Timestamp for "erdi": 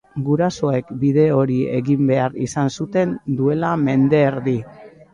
4.35-4.61